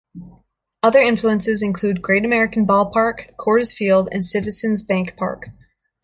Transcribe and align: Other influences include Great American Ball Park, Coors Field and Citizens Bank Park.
Other 0.81 0.97
influences 0.97 1.61
include 1.61 2.01
Great 2.01 2.25
American 2.25 2.65
Ball 2.65 2.89
Park, 2.89 3.35
Coors 3.37 3.71
Field 3.71 4.09
and 4.11 4.25
Citizens 4.25 4.81
Bank 4.81 5.13
Park. 5.15 5.49